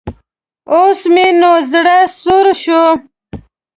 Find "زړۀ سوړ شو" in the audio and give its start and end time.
1.71-2.83